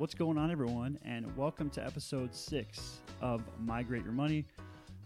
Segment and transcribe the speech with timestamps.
[0.00, 0.98] What's going on, everyone?
[1.04, 4.46] And welcome to episode six of Migrate Your Money.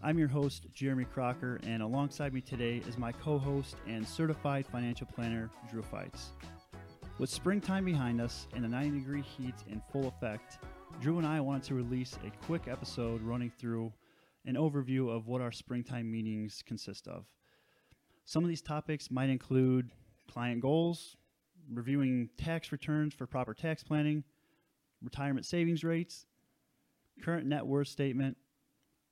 [0.01, 4.65] I'm your host, Jeremy Crocker, and alongside me today is my co host and certified
[4.65, 6.27] financial planner, Drew Feutz.
[7.17, 10.59] With springtime behind us and the 90 degree heat in full effect,
[11.01, 13.91] Drew and I wanted to release a quick episode running through
[14.45, 17.25] an overview of what our springtime meetings consist of.
[18.23, 19.91] Some of these topics might include
[20.31, 21.17] client goals,
[21.69, 24.23] reviewing tax returns for proper tax planning,
[25.05, 26.25] retirement savings rates,
[27.23, 28.35] current net worth statement,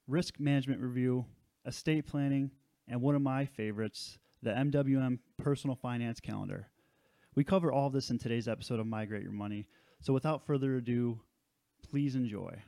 [0.08, 1.26] risk management review,
[1.66, 2.52] estate planning,
[2.90, 6.67] and one of my favorites, the MWM personal finance calendar.
[7.36, 9.67] We cover all this in today's episode of Migrate Your Money.
[10.02, 11.22] So without further ado,
[11.90, 12.62] please enjoy.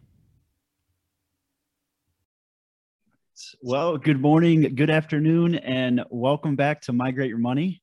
[3.61, 7.81] Well, good morning, good afternoon, and welcome back to Migrate Your Money.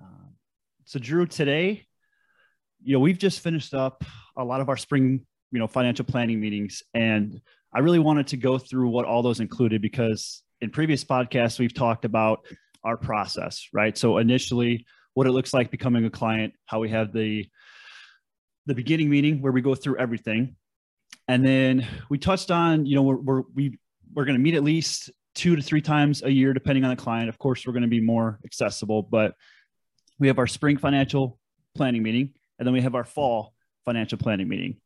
[0.00, 0.28] Uh,
[0.86, 1.86] so, Drew, today,
[2.84, 4.04] you know, we've just finished up
[4.36, 7.40] a lot of our spring, you know, financial planning meetings, and
[7.72, 11.74] I really wanted to go through what all those included because in previous podcasts we've
[11.74, 12.46] talked about
[12.84, 13.96] our process, right?
[13.96, 17.48] So initially, what it looks like becoming a client, how we have the
[18.66, 20.56] the beginning meeting where we go through everything,
[21.26, 23.78] and then we touched on, you know, we're, we're we
[24.14, 26.96] we're going to meet at least two to three times a year, depending on the
[26.96, 27.28] client.
[27.28, 29.34] Of course, we're going to be more accessible, but
[30.18, 31.38] we have our spring financial
[31.74, 34.76] planning meeting, and then we have our fall financial planning meeting.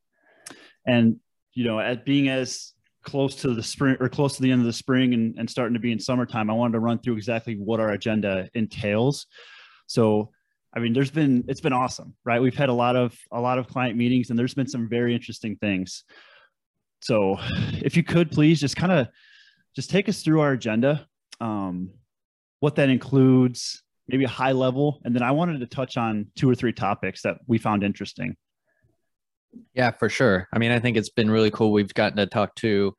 [0.87, 1.21] And
[1.55, 4.67] you know, at being as close to the spring or close to the end of
[4.67, 7.55] the spring and, and starting to be in summertime, I wanted to run through exactly
[7.55, 9.27] what our agenda entails.
[9.87, 10.31] So
[10.75, 12.41] I mean, there's been it's been awesome, right?
[12.41, 15.15] We've had a lot of a lot of client meetings, and there's been some very
[15.15, 16.05] interesting things.
[17.01, 17.37] So,
[17.83, 19.09] if you could please just kind of
[19.75, 21.07] just take us through our agenda,
[21.41, 21.91] um,
[22.61, 26.48] what that includes, maybe a high level, and then I wanted to touch on two
[26.48, 28.37] or three topics that we found interesting.
[29.75, 30.48] Yeah, for sure.
[30.53, 31.73] I mean, I think it's been really cool.
[31.73, 32.95] We've gotten to talk to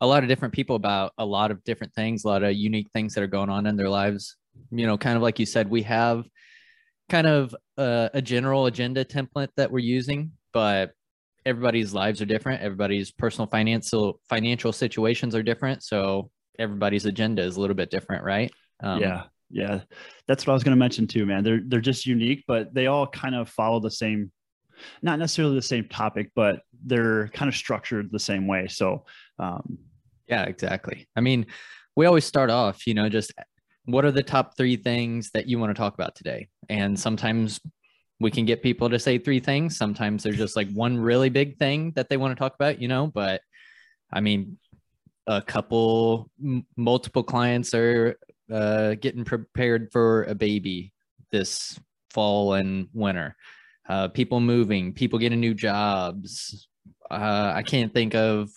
[0.00, 2.90] a lot of different people about a lot of different things, a lot of unique
[2.92, 4.36] things that are going on in their lives.
[4.70, 6.24] You know, kind of like you said, we have
[7.08, 10.90] kind of a, a general agenda template that we're using, but
[11.46, 12.62] everybody's lives are different.
[12.62, 15.82] Everybody's personal financial financial situations are different.
[15.82, 18.50] So everybody's agenda is a little bit different, right?
[18.82, 19.80] Um, yeah, yeah,
[20.26, 21.44] that's what I was going to mention too, man.
[21.44, 24.32] They're they're just unique, but they all kind of follow the same,
[25.02, 28.66] not necessarily the same topic, but they're kind of structured the same way.
[28.68, 29.04] So,
[29.38, 29.78] um,
[30.26, 31.06] yeah, exactly.
[31.14, 31.46] I mean,
[31.94, 33.32] we always start off, you know, just
[33.84, 36.48] what are the top three things that you want to talk about today?
[36.68, 37.60] And sometimes
[38.20, 39.76] we can get people to say three things.
[39.76, 42.88] Sometimes there's just like one really big thing that they want to talk about, you
[42.88, 43.42] know, but
[44.12, 44.58] I mean,
[45.26, 46.30] a couple,
[46.76, 48.16] multiple clients are
[48.52, 50.92] uh, getting prepared for a baby
[51.30, 51.78] this
[52.10, 53.36] fall and winter.
[53.88, 56.68] Uh, people moving, people getting new jobs.
[57.10, 58.50] Uh, I can't think of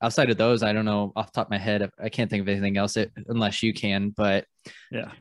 [0.00, 0.62] outside of those.
[0.62, 1.90] I don't know off the top of my head.
[2.02, 4.10] I can't think of anything else it, unless you can.
[4.10, 4.46] But
[4.90, 5.12] yeah,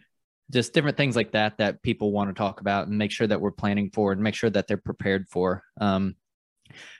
[0.51, 3.41] just different things like that that people want to talk about and make sure that
[3.41, 5.63] we're planning for and make sure that they're prepared for.
[5.81, 6.15] Um,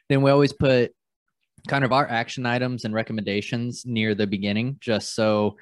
[0.09, 0.91] then we always put
[1.67, 5.55] kind of our action items and recommendations near the beginning, just so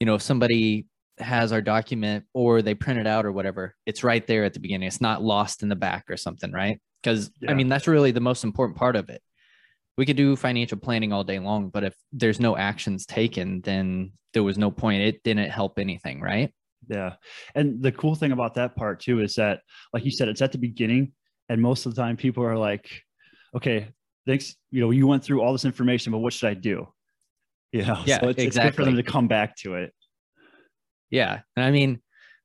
[0.00, 0.86] you know if somebody
[1.18, 4.60] has our document or they print it out or whatever, it's right there at the
[4.60, 4.86] beginning.
[4.86, 6.80] It's not lost in the back or something, right?
[7.02, 7.50] Because yeah.
[7.50, 9.22] I mean that's really the most important part of it.
[9.96, 14.12] We could do financial planning all day long, but if there's no actions taken, then
[14.32, 15.02] there was no point.
[15.02, 16.52] It didn't help anything, right?
[16.88, 17.14] Yeah.
[17.54, 20.52] And the cool thing about that part too is that, like you said, it's at
[20.52, 21.12] the beginning.
[21.48, 22.88] And most of the time people are like,
[23.56, 23.88] okay,
[24.26, 24.54] thanks.
[24.70, 26.86] You know, you went through all this information, but what should I do?
[27.72, 28.44] You know, yeah, so it's, exactly.
[28.44, 29.92] it's good for them to come back to it.
[31.10, 31.40] Yeah.
[31.56, 32.00] And I mean,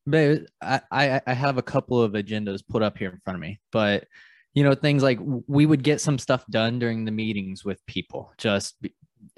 [0.06, 3.42] but I, I, I have a couple of agendas put up here in front of
[3.42, 4.06] me, but
[4.54, 8.32] you know, things like we would get some stuff done during the meetings with people.
[8.38, 8.76] Just,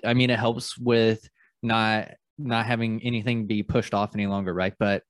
[0.04, 1.28] I mean, it helps with
[1.64, 4.74] not not having anything be pushed off any longer, right?
[4.78, 5.04] But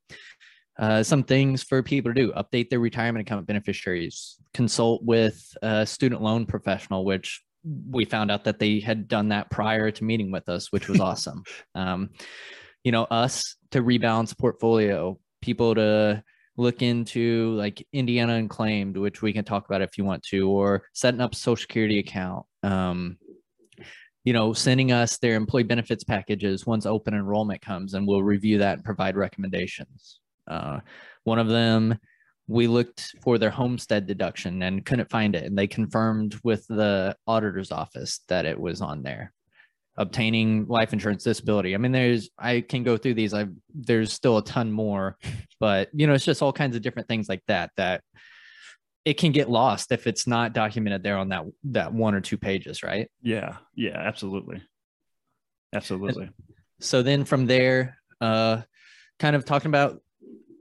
[0.77, 5.85] uh, some things for people to do update their retirement account beneficiaries, consult with a
[5.87, 7.41] student loan professional, which
[7.90, 11.00] we found out that they had done that prior to meeting with us, which was
[11.02, 11.44] awesome.
[11.73, 12.12] Um,
[12.84, 16.23] you know, us to rebalance portfolio, people to
[16.58, 20.84] look into like Indiana unclaimed, which we can talk about if you want to, or
[20.94, 22.46] setting up a social security account.
[22.64, 23.17] Um,
[24.23, 28.58] you know, sending us their employee benefits packages once open enrollment comes, and we'll review
[28.58, 30.20] that and provide recommendations.
[30.47, 30.79] Uh,
[31.26, 31.97] one of them,
[32.47, 37.15] we looked for their homestead deduction and couldn't find it, and they confirmed with the
[37.25, 39.33] auditor's office that it was on there.
[39.97, 41.73] Obtaining life insurance disability.
[41.73, 43.33] I mean, there's I can go through these.
[43.33, 45.17] I there's still a ton more,
[45.59, 48.01] but you know, it's just all kinds of different things like that that
[49.05, 52.37] it can get lost if it's not documented there on that that one or two
[52.37, 53.09] pages, right?
[53.21, 54.61] Yeah, yeah, absolutely,
[55.73, 56.29] absolutely.
[56.81, 58.63] So then from there, uh,
[59.19, 60.01] kind of talking about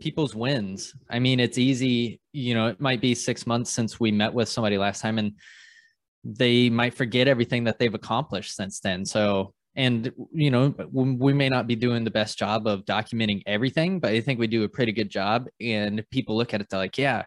[0.05, 0.95] people's wins.
[1.09, 2.21] I mean, it's easy.
[2.33, 5.33] You know, it might be six months since we met with somebody last time, and
[6.23, 9.06] they might forget everything that they've accomplished since then.
[9.06, 13.99] So and you know we may not be doing the best job of documenting everything
[13.99, 16.79] but i think we do a pretty good job and people look at it they're
[16.79, 17.25] like yeah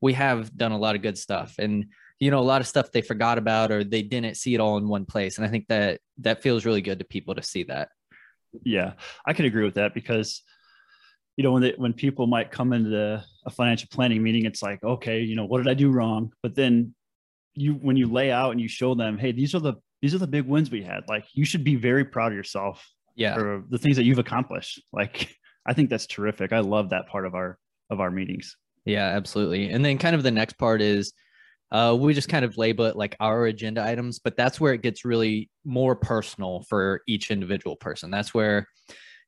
[0.00, 1.86] we have done a lot of good stuff and
[2.20, 4.76] you know a lot of stuff they forgot about or they didn't see it all
[4.78, 7.64] in one place and i think that that feels really good to people to see
[7.64, 7.88] that
[8.62, 8.92] yeah
[9.26, 10.44] i can agree with that because
[11.38, 14.82] you know when they, when people might come into a financial planning meeting it's like
[14.82, 16.32] okay you know what did i do wrong?
[16.42, 16.94] But then
[17.54, 20.18] you when you lay out and you show them hey these are the these are
[20.18, 21.04] the big wins we had.
[21.08, 22.86] Like you should be very proud of yourself
[23.16, 23.34] yeah.
[23.34, 24.82] for the things that you've accomplished.
[24.92, 26.52] Like i think that's terrific.
[26.52, 27.56] I love that part of our
[27.88, 28.56] of our meetings.
[28.84, 29.70] Yeah, absolutely.
[29.70, 31.12] And then kind of the next part is
[31.70, 34.82] uh, we just kind of label it like our agenda items, but that's where it
[34.82, 38.10] gets really more personal for each individual person.
[38.10, 38.66] That's where,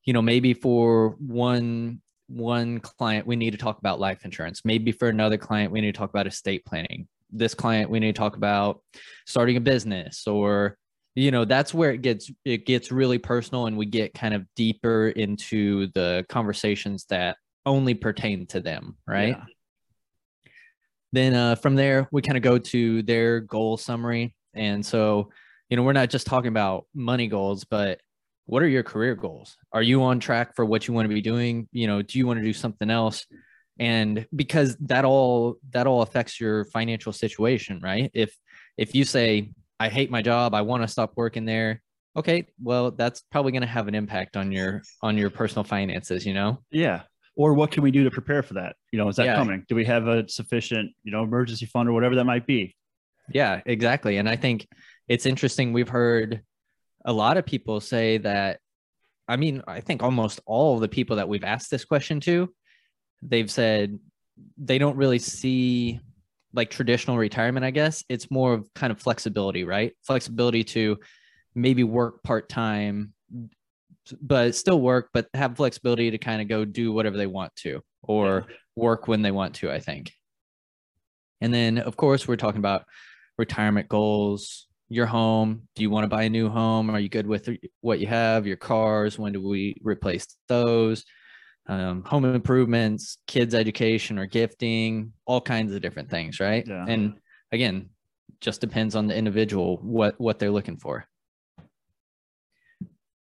[0.04, 4.62] you know, maybe for one one client we need to talk about life insurance.
[4.64, 7.08] Maybe for another client we need to talk about estate planning.
[7.30, 8.82] This client we need to talk about
[9.26, 10.76] starting a business or
[11.16, 14.46] you know that's where it gets it gets really personal and we get kind of
[14.54, 17.36] deeper into the conversations that
[17.66, 19.36] only pertain to them, right?
[19.36, 19.44] Yeah.
[21.12, 24.34] Then uh, from there, we kind of go to their goal summary.
[24.54, 25.30] And so,
[25.68, 28.00] you know, we're not just talking about money goals, but
[28.50, 29.56] what are your career goals?
[29.72, 31.68] Are you on track for what you want to be doing?
[31.70, 33.24] You know, do you want to do something else?
[33.78, 38.10] And because that all that all affects your financial situation, right?
[38.12, 38.36] If
[38.76, 41.80] if you say, I hate my job, I want to stop working there,
[42.16, 46.26] okay, well, that's probably going to have an impact on your on your personal finances,
[46.26, 46.58] you know?
[46.72, 47.02] Yeah
[47.36, 49.36] or what can we do to prepare for that you know is that yeah.
[49.36, 52.74] coming do we have a sufficient you know emergency fund or whatever that might be
[53.32, 54.66] yeah exactly and i think
[55.06, 56.42] it's interesting we've heard
[57.04, 58.60] a lot of people say that
[59.28, 62.52] i mean i think almost all of the people that we've asked this question to
[63.22, 63.98] they've said
[64.58, 66.00] they don't really see
[66.52, 68.04] like traditional retirement i guess.
[68.08, 69.92] It's more of kind of flexibility right?
[70.02, 70.98] Flexibility to
[71.54, 73.12] maybe work part-time
[74.20, 77.80] but still work, but have flexibility to kind of go do whatever they want to
[78.02, 80.12] or work when they want to, I think.
[81.40, 82.84] And then, of course, we're talking about
[83.38, 85.62] retirement goals, your home.
[85.76, 86.90] Do you want to buy a new home?
[86.90, 87.48] Are you good with
[87.80, 88.46] what you have?
[88.46, 91.04] Your cars, when do we replace those?
[91.66, 96.66] Um, home improvements, kids' education or gifting, all kinds of different things, right?
[96.66, 96.84] Yeah.
[96.88, 97.14] And
[97.52, 97.90] again,
[98.40, 101.06] just depends on the individual what what they're looking for.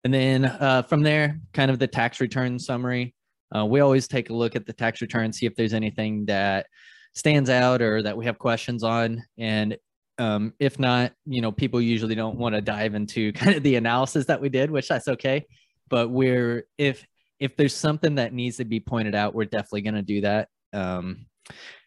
[0.03, 3.15] And then uh, from there, kind of the tax return summary.
[3.55, 6.67] Uh, we always take a look at the tax return, see if there's anything that
[7.15, 9.23] stands out or that we have questions on.
[9.37, 9.77] And
[10.21, 13.77] um, if not, you know, people usually don't want to dive into kind of the
[13.77, 15.47] analysis that we did, which that's okay.
[15.89, 17.05] But we're if
[17.39, 20.49] if there's something that needs to be pointed out, we're definitely going to do that.
[20.75, 21.27] Um,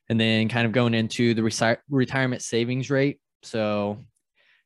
[0.10, 3.20] and then kind of going into the resi- retirement savings rate.
[3.44, 4.00] So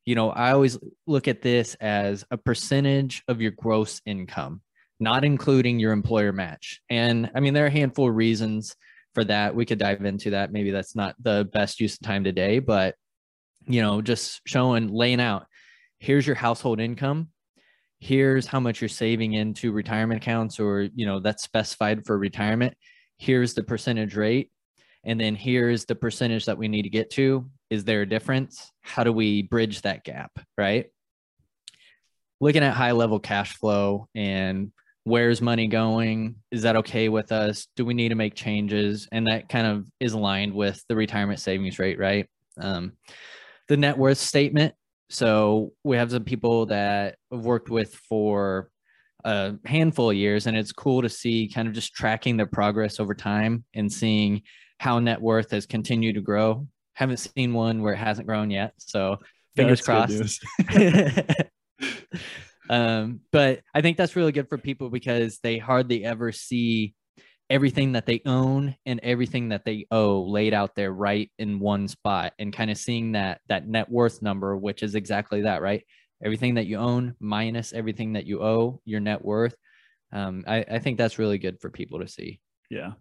[0.06, 4.62] you know, I always look at this as a percentage of your gross income,
[5.02, 6.80] not including your employer match.
[6.90, 8.74] And I mean, there are a handful of reasons
[9.14, 9.54] for that.
[9.54, 10.54] We could dive into that.
[10.54, 12.96] Maybe that's not the best use of time today, but
[13.68, 15.48] you know, just showing, laying out
[16.00, 17.30] here's your household income.
[18.00, 22.76] Here's how much you're saving into retirement accounts or, you know, that's specified for retirement.
[23.18, 24.52] Here's the percentage rate.
[25.04, 28.72] And then here's the percentage that we need to get to is there a difference?
[28.82, 30.32] How do we bridge that gap?
[30.58, 30.86] Right.
[32.40, 34.72] Looking at high level cash flow and
[35.04, 36.36] where's money going?
[36.52, 37.68] Is that okay with us?
[37.76, 39.10] Do we need to make changes?
[39.12, 42.28] And that kind of is aligned with the retirement savings rate, right?
[42.62, 42.94] Um,
[43.68, 44.74] the net worth statement.
[45.10, 48.70] So we have some people that I've worked with for
[49.24, 53.00] a handful of years, and it's cool to see kind of just tracking their progress
[53.00, 54.42] over time and seeing
[54.80, 58.74] how net worth has continued to grow haven't seen one where it hasn't grown yet.
[58.78, 59.20] So
[59.56, 60.44] fingers crossed.
[62.72, 66.96] um, but I think that's really good for people because they hardly ever see
[67.50, 71.88] everything that they own and everything that they owe laid out there right in one
[71.88, 75.84] spot and kind of seeing that that net worth number which is exactly that right?
[76.24, 79.56] Everything that you own minus everything that you owe your net worth
[80.12, 82.40] um, I, I think that's really good for people to see.
[82.70, 82.94] Yeah.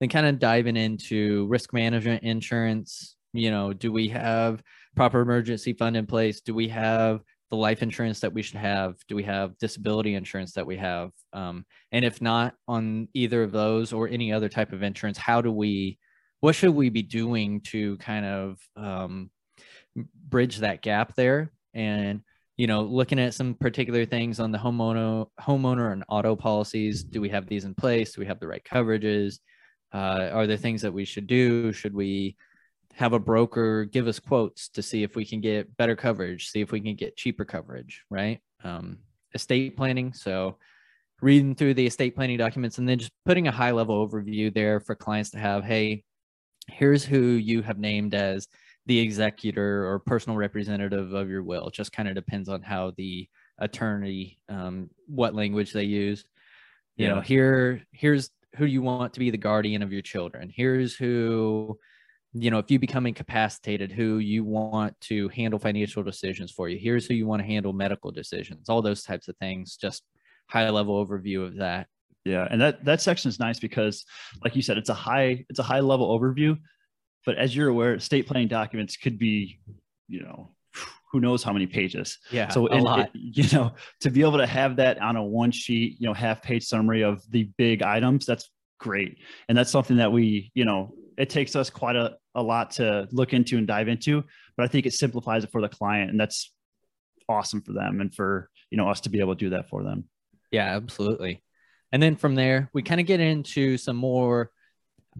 [0.00, 4.62] Then kind of diving into risk management insurance you know do we have
[4.94, 6.40] proper emergency fund in place?
[6.40, 7.22] Do we have
[7.52, 8.96] the life insurance that we should have?
[9.08, 11.10] Do we have disability insurance that we have?
[11.34, 15.42] Um, and if not on either of those or any other type of insurance how
[15.42, 15.98] do we
[16.40, 19.30] what should we be doing to kind of um,
[19.94, 21.52] bridge that gap there?
[21.74, 22.22] And
[22.56, 27.20] you know looking at some particular things on the homeowner homeowner and auto policies do
[27.20, 28.14] we have these in place?
[28.14, 29.40] Do we have the right coverages?
[29.92, 31.70] Uh, are there things that we should do?
[31.70, 32.34] Should we
[32.94, 36.60] have a broker give us quotes to see if we can get better coverage see
[36.60, 38.98] if we can get cheaper coverage right um,
[39.34, 40.56] estate planning so
[41.20, 44.80] reading through the estate planning documents and then just putting a high level overview there
[44.80, 46.02] for clients to have hey
[46.68, 48.48] here's who you have named as
[48.86, 51.68] the executor or personal representative of your will.
[51.68, 56.24] It just kind of depends on how the attorney, um, what language they use.
[56.96, 57.14] You yeah.
[57.14, 60.52] know, here, here's who you want to be the guardian of your children.
[60.54, 61.78] Here's who,
[62.34, 66.78] you know, if you become incapacitated, who you want to handle financial decisions for you.
[66.78, 68.68] Here's who you want to handle medical decisions.
[68.68, 69.76] All those types of things.
[69.76, 70.02] Just
[70.48, 71.88] high level overview of that.
[72.24, 74.04] Yeah, and that that section is nice because,
[74.44, 76.56] like you said, it's a high it's a high level overview,
[77.26, 79.58] but as you're aware, state planning documents could be,
[80.08, 80.54] you know,
[81.10, 82.18] who knows how many pages.
[82.30, 82.48] Yeah.
[82.48, 83.00] So a lot.
[83.00, 86.14] It, you know, to be able to have that on a one sheet, you know,
[86.14, 89.18] half page summary of the big items, that's great.
[89.48, 93.08] And that's something that we, you know, it takes us quite a, a lot to
[93.12, 94.24] look into and dive into,
[94.56, 96.52] but I think it simplifies it for the client and that's
[97.28, 99.82] awesome for them and for, you know, us to be able to do that for
[99.82, 100.04] them.
[100.50, 101.42] Yeah, absolutely.
[101.92, 104.50] And then from there, we kind of get into some more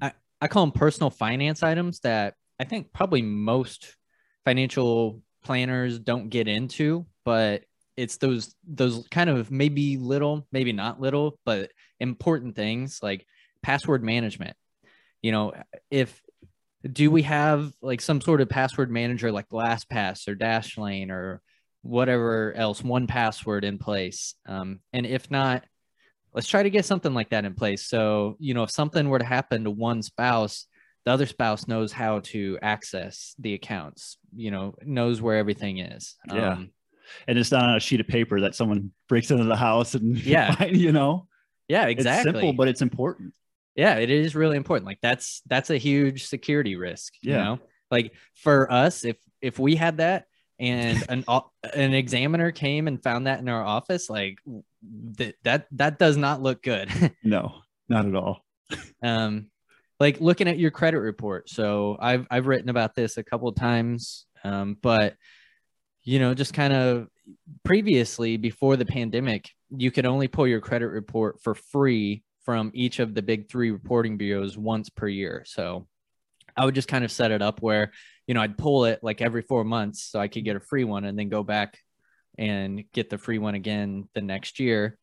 [0.01, 3.97] I, I call them personal finance items that I think probably most
[4.45, 7.65] financial planners don't get into, but
[7.97, 11.71] it's those those kind of maybe little, maybe not little, but
[12.01, 13.27] important things like
[13.63, 14.57] password management.
[15.23, 15.52] You know,
[15.91, 16.21] if
[16.91, 21.41] do we have like some sort of password manager like LastPass or Dashlane or
[21.83, 24.35] whatever else, 1Password in place?
[24.47, 25.64] Um, and if not,
[26.35, 27.87] let's try to get something like that in place.
[27.87, 30.67] So, you know, if something were to happen to one spouse,
[31.05, 36.17] the other spouse knows how to access the accounts, you know, knows where everything is.
[36.33, 36.52] Yeah.
[36.52, 36.71] Um,
[37.26, 40.17] and it's not on a sheet of paper that someone breaks into the house and,
[40.25, 41.26] yeah, you know,
[41.69, 42.31] yeah, exactly.
[42.31, 43.35] It's simple, but it's important.
[43.75, 44.87] Yeah, it is really important.
[44.87, 47.31] Like that's, that's a huge security risk, yeah.
[47.31, 47.59] you know,
[47.91, 50.26] like for us, if, if we had that,
[50.62, 51.25] and an
[51.75, 54.38] an examiner came and found that in our office like
[55.17, 56.88] that that that does not look good
[57.25, 57.52] no
[57.88, 58.45] not at all
[59.02, 59.47] um
[59.99, 63.57] like looking at your credit report so i've i've written about this a couple of
[63.57, 65.17] times um but
[66.05, 67.09] you know just kind of
[67.64, 72.99] previously before the pandemic you could only pull your credit report for free from each
[72.99, 75.87] of the big three reporting bureaus once per year so
[76.57, 77.93] i would just kind of set it up where
[78.27, 80.85] you know, I'd pull it like every four months so I could get a free
[80.85, 81.79] one and then go back
[82.39, 84.99] and get the free one again the next year.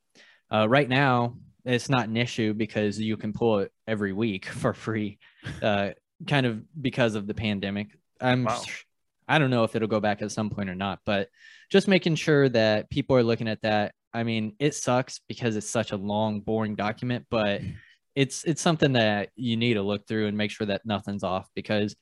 [0.51, 4.74] Uh, right now, it's not an issue because you can pull it every week for
[4.74, 5.19] free,
[5.62, 5.91] uh,
[6.27, 7.89] kind of because of the pandemic.
[8.22, 8.62] I'm, wow.
[9.27, 11.29] I don't know if it'll go back at some point or not, but
[11.69, 13.93] just making sure that people are looking at that.
[14.13, 17.61] I mean, it sucks because it's such a long, boring document, but
[18.15, 21.47] it's it's something that you need to look through and make sure that nothing's off
[21.55, 21.95] because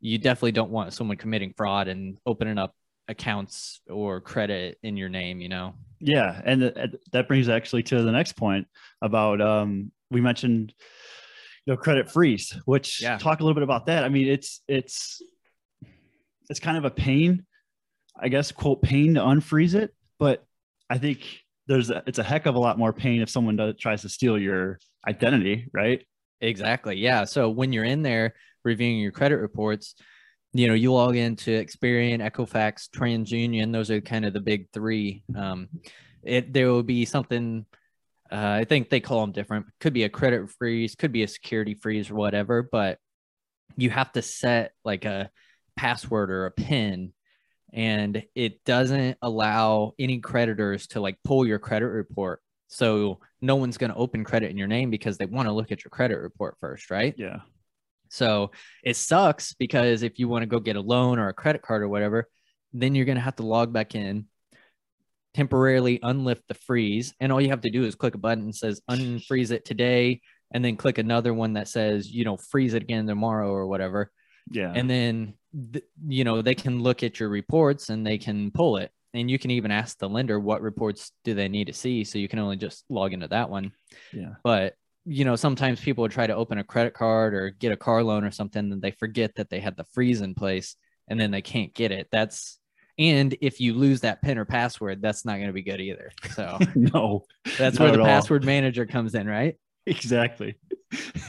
[0.00, 2.74] you definitely don't want someone committing fraud and opening up
[3.08, 5.74] accounts or credit in your name you know?
[6.00, 8.66] Yeah and that brings actually to the next point
[9.02, 10.72] about um we mentioned
[11.66, 13.18] you know credit freeze which yeah.
[13.18, 14.04] talk a little bit about that.
[14.04, 15.22] I mean it's it's
[16.50, 17.44] it's kind of a pain
[18.20, 20.44] i guess quote pain to unfreeze it but
[20.90, 23.74] i think there's a, it's a heck of a lot more pain if someone does,
[23.78, 26.06] tries to steal your identity right
[26.40, 29.94] exactly yeah so when you're in there reviewing your credit reports,
[30.52, 33.72] you know, you log into Experian, Equifax, TransUnion.
[33.72, 35.22] Those are kind of the big three.
[35.36, 35.68] Um,
[36.22, 37.66] it there will be something.
[38.32, 39.66] Uh, I think they call them different.
[39.80, 42.62] Could be a credit freeze, could be a security freeze or whatever.
[42.62, 42.98] But
[43.76, 45.30] you have to set like a
[45.76, 47.12] password or a PIN,
[47.74, 52.40] and it doesn't allow any creditors to like pull your credit report.
[52.68, 55.72] So no one's going to open credit in your name because they want to look
[55.72, 57.14] at your credit report first, right?
[57.18, 57.40] Yeah.
[58.10, 58.52] So
[58.84, 61.82] it sucks because if you want to go get a loan or a credit card
[61.82, 62.28] or whatever,
[62.72, 64.26] then you're going to have to log back in,
[65.34, 67.12] temporarily unlift the freeze.
[67.18, 70.20] And all you have to do is click a button that says unfreeze it today.
[70.52, 74.12] And then click another one that says, you know, freeze it again tomorrow or whatever.
[74.48, 74.72] Yeah.
[74.72, 75.34] And then,
[75.72, 78.90] th- you know, they can look at your reports and they can pull it.
[79.12, 82.02] And you can even ask the lender what reports do they need to see.
[82.02, 83.72] So you can only just log into that one.
[84.12, 84.34] Yeah.
[84.42, 84.74] But
[85.06, 88.02] you know, sometimes people would try to open a credit card or get a car
[88.02, 90.76] loan or something, and they forget that they had the freeze in place,
[91.08, 92.08] and then they can't get it.
[92.10, 92.58] That's
[92.98, 96.12] and if you lose that pin or password, that's not going to be good either.
[96.32, 97.24] So no,
[97.58, 98.46] that's where the password all.
[98.46, 99.56] manager comes in, right?
[99.86, 100.56] exactly.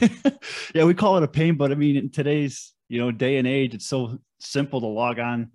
[0.74, 3.46] yeah, we call it a pain, but I mean, in today's you know day and
[3.46, 5.50] age, it's so simple to log on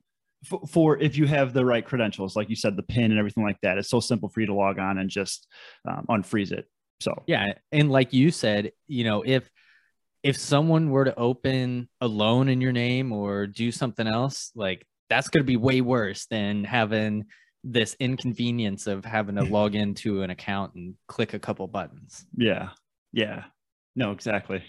[0.45, 3.43] for, for if you have the right credentials, like you said, the pin and everything
[3.43, 3.77] like that.
[3.77, 5.47] It's so simple for you to log on and just
[5.87, 6.65] um, unfreeze it.
[6.99, 9.49] So yeah, and like you said, you know, if
[10.23, 14.85] if someone were to open a loan in your name or do something else, like
[15.09, 17.25] that's going to be way worse than having
[17.63, 22.25] this inconvenience of having to log into an account and click a couple buttons.
[22.35, 22.69] Yeah.
[23.11, 23.43] Yeah.
[23.95, 24.63] No, exactly.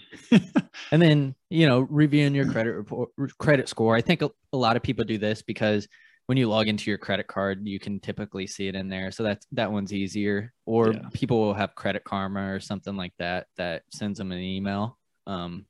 [0.91, 3.95] and then, you know, reviewing your credit report, credit score.
[3.95, 5.87] I think a, a, lot of people do this because
[6.25, 9.11] when you log into your credit card, you can typically see it in there.
[9.11, 10.53] So that's that one's easier.
[10.65, 10.99] Or yeah.
[11.13, 14.97] people will have Credit Karma or something like that that sends them an email.
[15.25, 15.65] Um,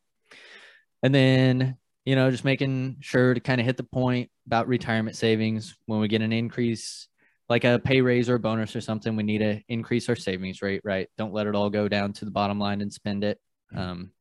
[1.03, 5.15] and then, you know, just making sure to kind of hit the point about retirement
[5.15, 7.07] savings when we get an increase
[7.53, 10.63] like a pay raise or a bonus or something, we need to increase our savings
[10.63, 11.07] rate, right?
[11.19, 13.39] Don't let it all go down to the bottom line and spend it.
[13.71, 13.79] Mm-hmm.
[13.79, 14.11] Um,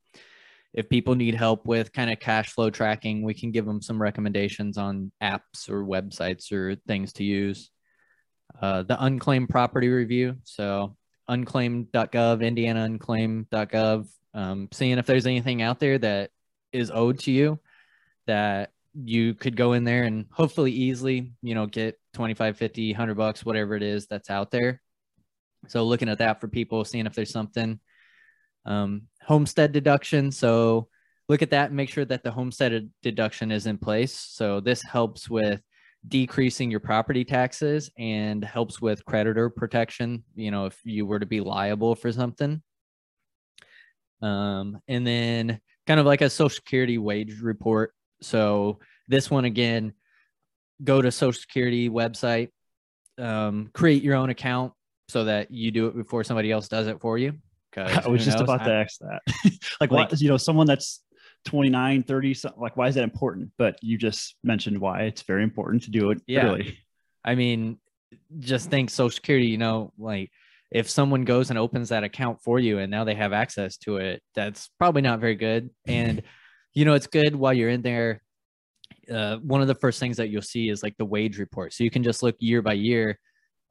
[0.75, 4.01] if people need help with kind of cash flow tracking, we can give them some
[4.01, 7.71] recommendations on apps or websites or things to use.
[8.61, 10.37] Uh, the unclaimed property review.
[10.45, 10.95] So
[11.27, 16.33] unclaimed.gov, Indiana unclaimed.gov, um, seeing if there's anything out there that
[16.71, 17.59] is owed to you
[18.27, 23.15] that you could go in there and hopefully easily, you know, get 25, 50, 100
[23.15, 24.81] bucks, whatever it is that's out there.
[25.69, 27.79] So looking at that for people, seeing if there's something.
[28.65, 30.31] Um, homestead deduction.
[30.31, 30.89] So
[31.29, 34.13] look at that and make sure that the homestead deduction is in place.
[34.13, 35.63] So this helps with
[36.07, 41.27] decreasing your property taxes and helps with creditor protection, you know, if you were to
[41.27, 42.61] be liable for something.
[44.21, 47.95] Um, and then kind of like a social security wage report.
[48.21, 48.79] So
[49.09, 49.95] this one again,
[50.83, 52.49] go to Social Security website,
[53.19, 54.73] um, create your own account
[55.09, 57.35] so that you do it before somebody else does it for you.
[57.77, 58.45] I was just knows?
[58.45, 59.21] about to ask that.
[59.81, 61.03] like, like what, you know, someone that's
[61.47, 63.51] 29, 30, like, why is that important?
[63.57, 66.47] But you just mentioned why it's very important to do it yeah.
[66.47, 66.79] early.
[67.25, 67.79] I mean,
[68.39, 70.31] just think Social Security, you know, like
[70.71, 73.99] if someone goes and opens that account for you and now they have access to
[73.99, 75.71] it, that's probably not very good.
[75.87, 76.23] And,
[76.75, 78.23] you know, it's good while you're in there
[79.11, 81.73] uh, one of the first things that you'll see is like the wage report.
[81.73, 83.19] So you can just look year by year.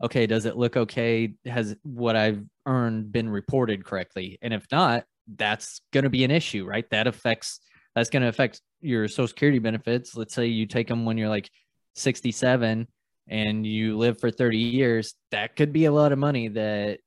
[0.04, 1.34] Okay, does it look okay?
[1.46, 4.40] Has what I've earned been reported correctly?
[4.42, 6.90] And if not, that's going to be an issue, right?
[6.90, 7.60] That affects
[7.96, 10.16] that's going to affect your social security benefits.
[10.16, 11.50] Let's say you take them when you're like
[11.96, 12.88] 67
[13.28, 17.00] and you live for 30 years, that could be a lot of money that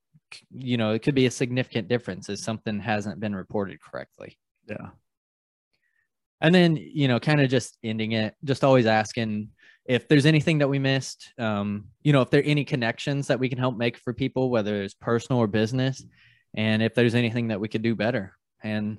[0.50, 4.36] you know, it could be a significant difference if something hasn't been reported correctly.
[4.68, 4.88] Yeah
[6.40, 9.48] and then you know kind of just ending it just always asking
[9.86, 13.38] if there's anything that we missed um, you know if there are any connections that
[13.38, 16.02] we can help make for people whether it's personal or business
[16.54, 18.32] and if there's anything that we could do better.
[18.62, 18.98] And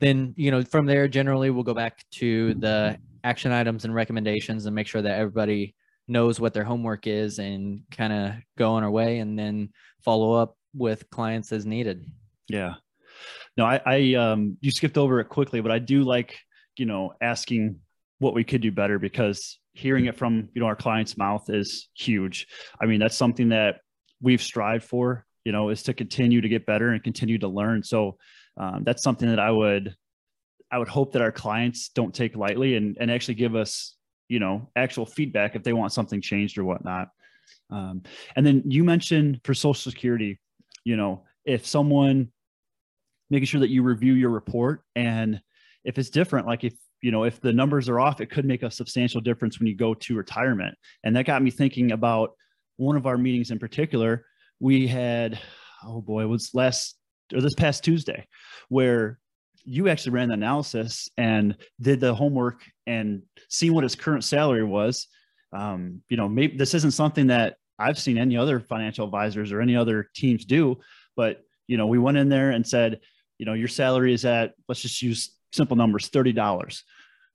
[0.00, 4.66] then you know from there generally we'll go back to the action items and recommendations
[4.66, 5.74] and make sure that everybody
[6.06, 9.70] knows what their homework is and kind of go on our way and then
[10.04, 12.04] follow up with clients as needed.
[12.48, 12.74] Yeah.
[13.56, 16.38] No i i um you skipped over it quickly but i do like
[16.76, 17.80] you know asking
[18.18, 21.88] what we could do better because hearing it from you know our client's mouth is
[21.94, 22.46] huge.
[22.80, 23.80] I mean that's something that
[24.20, 27.82] we've strived for you know is to continue to get better and continue to learn.
[27.82, 28.16] So
[28.58, 29.94] um, that's something that i would
[30.72, 33.96] i would hope that our clients don't take lightly and, and actually give us
[34.28, 37.08] you know actual feedback if they want something changed or whatnot.
[37.70, 38.02] Um,
[38.34, 40.40] and then you mentioned for social security
[40.84, 42.28] you know if someone
[43.30, 45.40] making sure that you review your report and
[45.86, 48.62] if it's different, like if you know if the numbers are off, it could make
[48.62, 50.76] a substantial difference when you go to retirement.
[51.04, 52.32] And that got me thinking about
[52.76, 54.26] one of our meetings in particular.
[54.60, 55.38] We had,
[55.86, 56.96] oh boy, it was last
[57.32, 58.26] or this past Tuesday,
[58.68, 59.18] where
[59.64, 64.64] you actually ran the analysis and did the homework and seeing what his current salary
[64.64, 65.06] was.
[65.52, 69.60] Um, you know, maybe this isn't something that I've seen any other financial advisors or
[69.60, 70.78] any other teams do,
[71.16, 73.00] but you know, we went in there and said,
[73.38, 76.34] you know, your salary is at let's just use simple numbers $30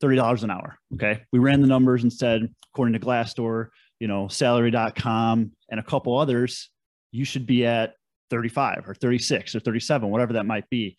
[0.02, 1.24] $30 an hour okay?
[1.32, 3.70] We ran the numbers and said according to glassdoor
[4.00, 6.70] you know salary.com and a couple others
[7.12, 7.94] you should be at
[8.30, 10.98] 35 or 36 or 37 whatever that might be.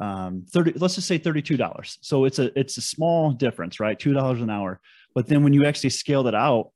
[0.00, 3.98] Um 30 let's just say $32 so it's a it's a small difference right?
[3.98, 4.80] $2 an hour.
[5.14, 6.70] But then when you actually scale that out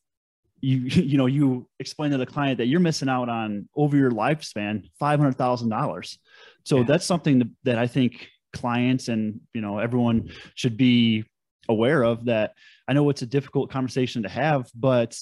[0.61, 0.79] you
[1.11, 4.89] you know you explain to the client that you're missing out on over your lifespan
[5.01, 6.19] $500,000
[6.65, 6.83] so yeah.
[6.85, 11.25] that's something that I think clients and you know everyone should be
[11.69, 12.55] aware of that
[12.89, 15.19] i know it's a difficult conversation to have but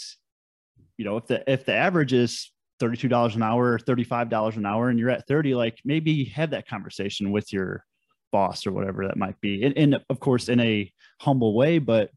[0.96, 4.88] you know if the if the average is $32 an hour, or $35 an hour,
[4.88, 7.84] and you're at 30, like maybe have that conversation with your
[8.32, 9.64] boss or whatever that might be.
[9.64, 12.10] And, and of course, in a humble way, but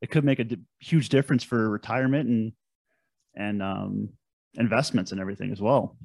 [0.00, 2.52] it could make a d- huge difference for retirement and,
[3.36, 4.08] and, um,
[4.54, 5.96] investments and everything as well.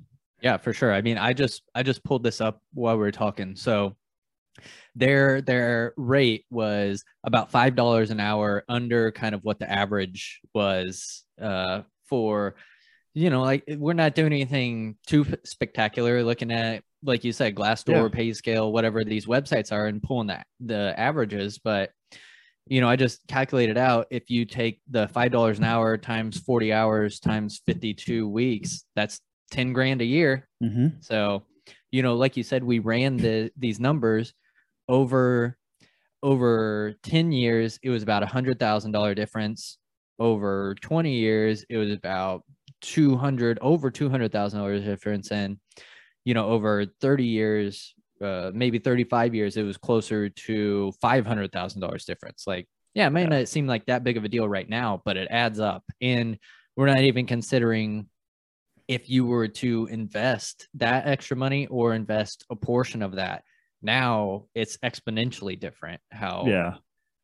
[0.41, 0.93] Yeah, for sure.
[0.93, 3.55] I mean, I just I just pulled this up while we were talking.
[3.55, 3.95] So
[4.95, 10.41] their their rate was about five dollars an hour under kind of what the average
[10.53, 12.55] was uh, for
[13.13, 18.09] you know like we're not doing anything too spectacular looking at like you said glassdoor
[18.13, 18.19] yeah.
[18.19, 21.91] payscale whatever these websites are and pulling that the averages but
[22.67, 26.39] you know i just calculated out if you take the five dollars an hour times
[26.39, 30.87] 40 hours times 52 weeks that's 10 grand a year mm-hmm.
[30.99, 31.43] so
[31.91, 34.33] you know like you said we ran the these numbers
[34.87, 35.57] over
[36.23, 39.77] over 10 years it was about a hundred thousand dollar difference.
[40.17, 42.43] Over 20 years it was about
[42.81, 45.31] 200 over 200 thousand dollars difference.
[45.31, 45.57] And
[46.23, 51.81] you know over 30 years uh, maybe 35 years it was closer to 500 thousand
[51.81, 52.45] dollars difference.
[52.47, 53.25] Like yeah it yeah.
[53.25, 55.83] not seem like that big of a deal right now but it adds up.
[56.01, 56.39] And
[56.75, 58.09] we're not even considering
[58.87, 63.43] if you were to invest that extra money or invest a portion of that
[63.81, 66.75] now it's exponentially different how yeah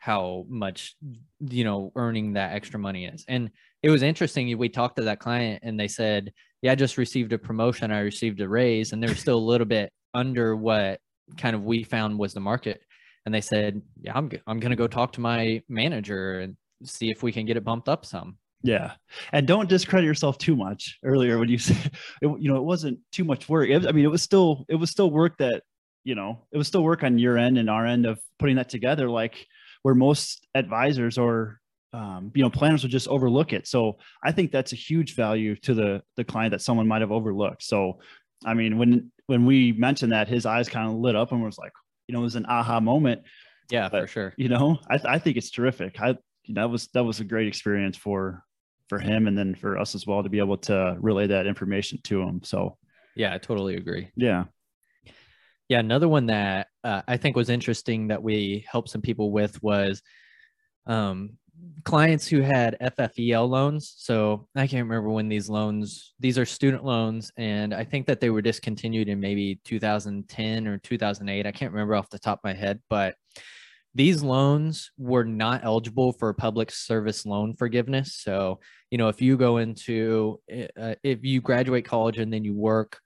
[0.02, 0.96] how much
[1.40, 3.52] you know earning that extra money is and
[3.84, 6.34] it was interesting we talked to that client and they said
[6.64, 9.68] yeah i just received a promotion i received a raise and they're still a little
[9.68, 11.00] bit under what
[11.38, 12.82] kind of we found was the market
[13.26, 17.12] and they said yeah i'm, I'm going to go talk to my manager and see
[17.12, 18.94] if we can get it bumped up some yeah,
[19.34, 21.00] and don't discredit yourself too much.
[21.04, 23.70] Earlier, when you said, it, you know, it wasn't too much work.
[23.70, 25.64] It, I mean, it was still it was still work that
[26.04, 28.70] you know, it was still work on your end and our end of putting that
[28.70, 29.48] together, like
[29.84, 31.60] where most advisors or
[31.94, 33.68] um, you know planners would just overlook it.
[33.68, 37.12] So I think that's a huge value to the the client that someone might have
[37.12, 37.64] overlooked.
[37.64, 38.00] So
[38.46, 41.58] I mean, when when we mentioned that, his eyes kind of lit up and was
[41.58, 41.74] like,
[42.08, 43.22] you know, it was an aha moment.
[43.70, 44.34] Yeah, but, for sure.
[44.38, 46.02] You know, I I think it's terrific.
[46.02, 46.18] I
[46.50, 48.44] that was that was a great experience for
[48.90, 52.00] for him and then for us as well to be able to relay that information
[52.04, 52.42] to him.
[52.44, 52.78] So
[53.16, 54.10] yeah, I totally agree.
[54.16, 54.46] Yeah.
[55.72, 59.64] Yeah, another one that uh, I think was interesting that we helped some people with
[59.64, 60.02] was
[60.86, 61.38] um,
[61.86, 63.94] clients who had FFEL loans.
[63.96, 68.20] So I can't remember when these loans, these are student loans, and I think that
[68.20, 71.48] they were discontinued in maybe 2010 or 2008.
[71.48, 73.16] I can't remember off the top of my head, but
[73.96, 78.20] these loans were not eligible for public service loan forgiveness.
[78.22, 82.54] So, you know, if you go into, uh, if you graduate college and then you
[82.54, 83.00] work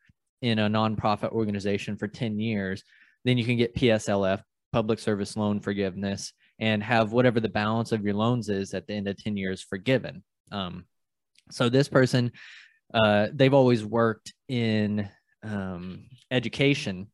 [0.45, 2.83] in a nonprofit organization for 10 years,
[3.23, 8.03] then you can get PSLF, public service loan forgiveness, and have whatever the balance of
[8.03, 10.23] your loans is at the end of 10 years forgiven.
[10.51, 10.85] Um,
[11.49, 12.31] so this person,
[12.93, 15.09] uh, they've always worked in
[15.41, 17.07] um, education,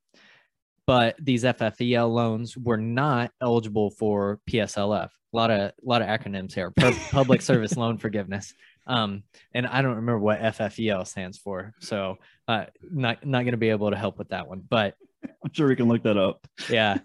[0.86, 5.08] but these FFEL loans were not eligible for PSLF.
[5.34, 6.74] A lot of a lot of acronyms here.
[7.12, 8.54] Public Service Loan Forgiveness.
[8.92, 9.24] Um,
[9.54, 12.18] and I don't remember what FFEL stands for, so
[12.50, 14.62] uh, not not going to be able to help with that one.
[14.70, 16.46] But I'm sure we can look that up.
[16.70, 16.98] yeah,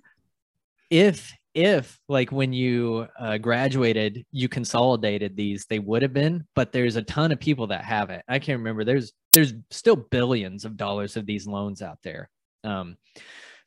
[0.90, 6.44] if if like when you uh, graduated, you consolidated these, they would have been.
[6.56, 8.24] But there's a ton of people that haven't.
[8.26, 8.82] I can't remember.
[8.82, 12.28] There's there's still billions of dollars of these loans out there.
[12.64, 12.96] Um,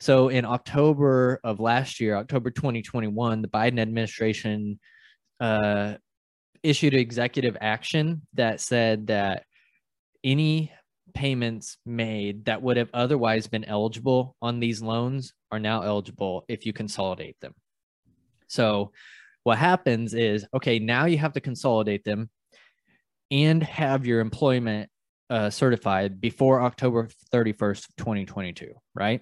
[0.02, 4.78] so in October of last year, October 2021, the Biden administration
[5.40, 5.96] uh,
[6.64, 9.44] issued executive action that said that
[10.24, 10.72] any
[11.14, 16.66] payments made that would have otherwise been eligible on these loans are now eligible if
[16.66, 17.54] you consolidate them.
[18.48, 18.92] So
[19.44, 22.30] what happens is okay, now you have to consolidate them
[23.32, 24.90] and have your employment
[25.30, 29.22] uh, certified before October 31st, 2022, right?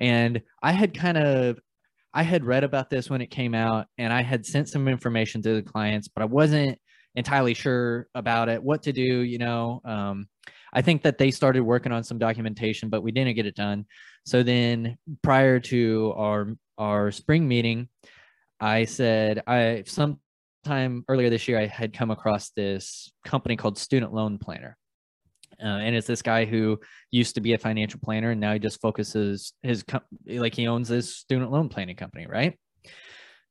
[0.00, 1.58] And I had kind of
[2.14, 5.40] I had read about this when it came out and I had sent some information
[5.42, 6.78] to the clients, but I wasn't
[7.14, 9.80] entirely sure about it, what to do, you know.
[9.84, 10.28] Um,
[10.72, 13.86] I think that they started working on some documentation, but we didn't get it done.
[14.24, 16.48] So then prior to our
[16.78, 17.88] our spring meeting,
[18.60, 24.12] I said I sometime earlier this year I had come across this company called Student
[24.12, 24.76] Loan Planner.
[25.62, 26.78] Uh, and it's this guy who
[27.10, 30.66] used to be a financial planner and now he just focuses his com- like he
[30.66, 32.58] owns this student loan planning company right?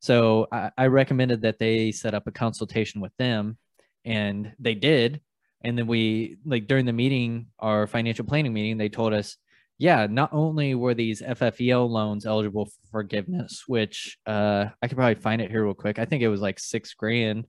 [0.00, 3.56] So I, I recommended that they set up a consultation with them
[4.04, 5.20] and they did.
[5.62, 9.36] And then we like during the meeting our financial planning meeting they told us
[9.78, 15.14] yeah not only were these ffel loans eligible for forgiveness which uh i could probably
[15.14, 15.98] find it here real quick.
[15.98, 17.46] I think it was like six grand.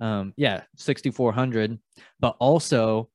[0.00, 1.78] Um yeah 6400
[2.18, 3.08] but also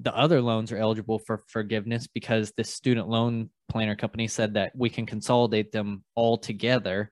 [0.00, 4.72] the other loans are eligible for forgiveness because the student loan planner company said that
[4.76, 7.10] we can consolidate them all together.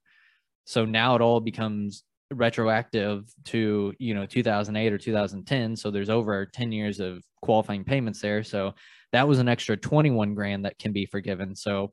[0.64, 6.46] So now it all becomes retroactive to you know 2008 or 2010 so there's over
[6.46, 8.42] 10 years of qualifying payments there.
[8.42, 8.74] So
[9.12, 11.54] that was an extra 21 grand that can be forgiven.
[11.54, 11.92] So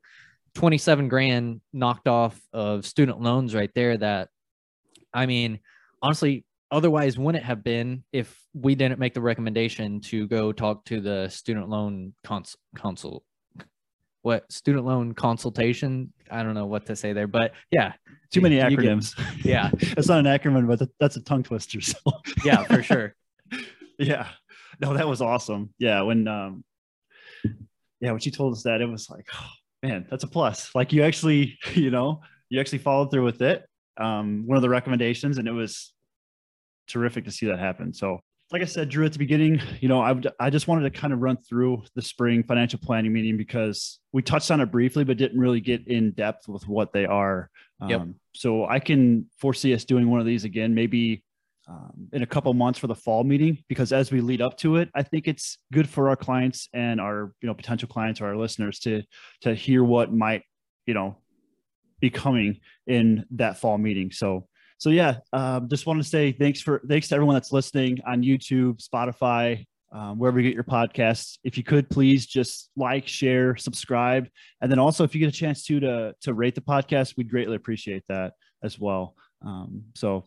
[0.54, 4.28] 27 grand knocked off of student loans right there that
[5.14, 5.58] i mean
[6.02, 11.00] honestly otherwise wouldn't have been if we didn't make the recommendation to go talk to
[11.00, 13.22] the student loan cons- consult
[14.22, 16.12] what student loan consultation?
[16.30, 17.92] I don't know what to say there but yeah.
[18.32, 19.70] Too many acronyms get, yeah.
[19.74, 21.98] It's not an acronym but that's a tongue twister so.
[22.44, 23.14] Yeah for sure.
[23.98, 24.28] Yeah.
[24.80, 25.74] No that was awesome.
[25.78, 26.64] Yeah when um
[28.00, 29.50] yeah when she told us that it was like oh,
[29.82, 30.74] man that's a plus.
[30.74, 33.66] Like you actually you know you actually followed through with it
[33.98, 35.92] um one of the recommendations and it was
[36.86, 38.20] terrific to see that happen so
[38.52, 41.12] like I said, Drew, at the beginning, you know, I, I just wanted to kind
[41.12, 45.16] of run through the spring financial planning meeting because we touched on it briefly, but
[45.16, 47.48] didn't really get in depth with what they are.
[47.86, 48.00] Yep.
[48.00, 51.24] Um, so I can foresee us doing one of these again, maybe
[51.66, 54.76] um, in a couple months for the fall meeting, because as we lead up to
[54.76, 58.26] it, I think it's good for our clients and our, you know, potential clients or
[58.26, 59.02] our listeners to,
[59.42, 60.42] to hear what might,
[60.86, 61.16] you know,
[62.00, 64.10] be coming in that fall meeting.
[64.10, 64.48] So
[64.82, 68.24] so yeah, um, just want to say thanks for thanks to everyone that's listening on
[68.24, 71.38] YouTube, Spotify, um, wherever you get your podcasts.
[71.44, 74.28] If you could please just like, share, subscribe,
[74.60, 77.30] and then also if you get a chance to to to rate the podcast, we'd
[77.30, 78.32] greatly appreciate that
[78.64, 79.14] as well.
[79.46, 80.24] Um, so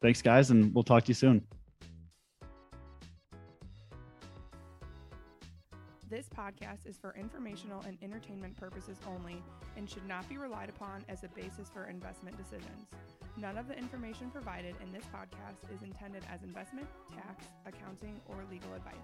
[0.00, 1.44] thanks, guys, and we'll talk to you soon.
[6.14, 9.42] This podcast is for informational and entertainment purposes only
[9.76, 12.86] and should not be relied upon as a basis for investment decisions.
[13.36, 18.36] None of the information provided in this podcast is intended as investment, tax, accounting, or
[18.48, 18.94] legal advice.